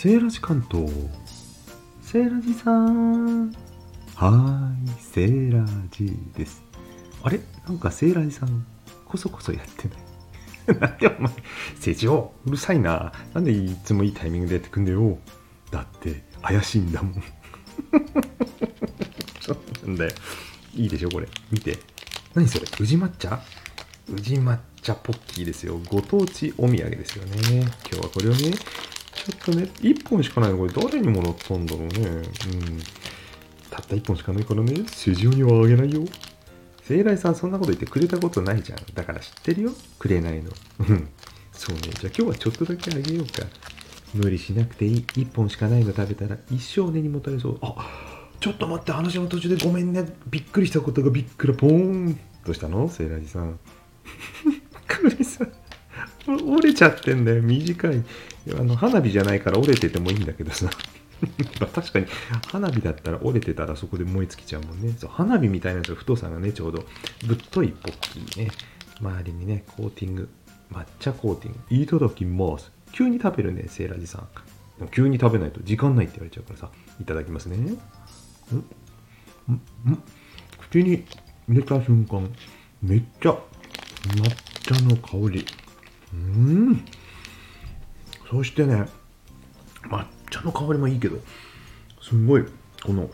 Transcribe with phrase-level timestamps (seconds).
[0.00, 0.88] セーラジ関東。
[2.02, 3.50] セーラジさん。
[4.14, 6.62] はーい、セーラジです。
[7.24, 7.40] あれ？
[7.66, 8.64] なんかセーラジさん、
[9.04, 10.78] こそこそやってない。
[10.78, 11.32] なんでお前、
[11.80, 13.12] 成長うるさいな。
[13.34, 15.18] なんでいつもいいタイミングでやってくんだよ。
[15.72, 17.14] だって、怪しいんだもん。
[19.42, 19.58] そう
[19.88, 20.12] なんだよ。
[20.76, 21.26] いいでしょ、これ。
[21.50, 21.76] 見て。
[22.34, 22.66] 何それ？
[22.78, 23.40] 宇治抹茶？
[24.08, 25.80] 宇治抹茶ポッキーですよ。
[25.88, 27.62] ご当地お土産ですよね。
[27.62, 31.94] 今日はこれをね、ょっとね、1本しかないのこれ誰にもらったんだろうね。
[31.96, 32.24] うん。
[33.70, 36.04] たった1本しかないからね、市場にはあげないよ。
[36.82, 38.78] 聖来さんそんなこと言ってくれたことないじゃん。
[38.94, 39.72] だから知ってるよ。
[39.98, 40.50] くれないの。
[40.80, 41.08] うん。
[41.52, 41.82] そうね。
[42.00, 43.46] じゃあ今日はちょっとだけあげようか。
[44.14, 45.04] 無理しなくていい。
[45.04, 47.58] 1本しかないの食べたら一生根にもたれそう。
[47.60, 47.74] あ
[48.40, 50.06] ちょっと待って、話の途中でごめんね。
[50.30, 52.18] びっくりしたことがびっくらポーン。
[52.46, 52.88] どうしたの？
[52.88, 53.58] セイラジさん。
[54.86, 55.52] クリさん。
[56.34, 57.42] 折れちゃってんだよ。
[57.42, 58.04] 短い。
[58.58, 60.70] あの、花火じゃないから折れててもいいんだけどさ。
[61.74, 62.06] 確かに
[62.46, 64.94] 花火だったら折れてたらそこで燃え尽きちゃうもんね。
[64.96, 66.84] そう花火みたいなやつの太さがね、ちょうど
[67.26, 68.50] ぶっといポッキーね。
[69.00, 70.28] 周りにね、コーティング。
[70.72, 71.82] 抹茶コーティング。
[71.82, 72.70] いただきます。
[72.92, 74.88] 急に食べるね、セイラジさん。
[74.88, 76.70] 急に食べないと時間ないって言われちゃうからさ。
[77.00, 77.56] いただきますね。
[77.56, 77.78] んんん
[80.70, 81.04] 口に
[81.48, 82.30] 入れた瞬間、
[82.82, 83.38] めっちゃ
[84.08, 84.30] 抹
[84.62, 85.46] 茶の香り。
[86.12, 86.84] うん。
[88.30, 88.86] そしてね、
[89.84, 91.18] 抹茶の香りもいいけど、
[92.02, 92.44] すんごい、
[92.84, 93.08] この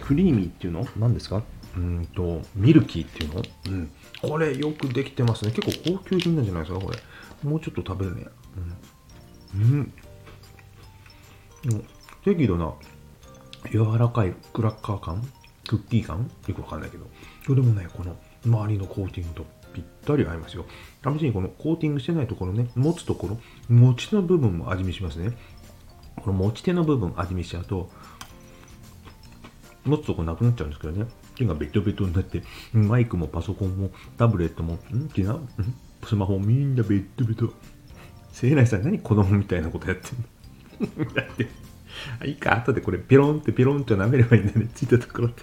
[0.00, 0.86] クリーミーっていうの？
[0.96, 1.42] 何ですか？
[1.76, 3.42] うんと、ミルキーっていうの？
[3.68, 3.90] うん。
[4.22, 5.52] これよくできてますね。
[5.52, 6.98] 結構高級品なんじゃないですか、これ。
[7.48, 8.26] もうちょっと食べるね。
[9.54, 9.92] うん。
[11.70, 11.84] うん。
[12.24, 12.72] 適度な
[13.70, 15.22] 柔らかいクラッカー感？
[15.68, 16.30] クッキー感？
[16.46, 17.06] よくわかんないけど。
[17.46, 20.64] それもね、この周りのコーティングとぴったり合いますよ。
[21.02, 25.36] 試しにこのコーティングしてないところね、持つところ、餅の部分も味見しますね。
[26.16, 27.90] この持ち手の部分味見しちゃうと、
[29.84, 31.06] 持つとこなくなっちゃうんですけどね。
[31.36, 35.10] 手がベトベトになって、マイクもパソコンもタブレットも、ん？
[35.14, 35.30] 違う？
[35.30, 35.48] うん？
[36.04, 37.52] スマホみんなベトベト。
[38.32, 41.04] せいないさん、何子供みたいなことやってんの？
[41.12, 41.48] だって、
[42.20, 44.68] あいいか、後でこれペロンってペロンって舐めればいいんだね。
[44.74, 45.42] ついたところって。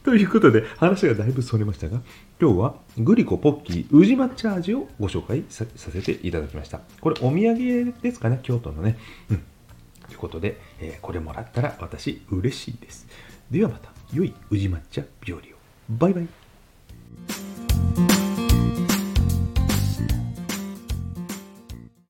[0.04, 2.00] ということで、話がだいぶそれましたが、
[2.40, 6.80] 今日はグリコポッキー宇治抹茶味をご紹介させていただきました。
[7.00, 8.96] これお土産ですかね、京都のね。
[9.30, 9.42] うん。
[10.06, 13.06] ということで、えーこれもらったら私嬉しいです。
[13.50, 15.42] ではまた、良い宇治抹茶日和を。
[15.90, 16.28] バイバイ。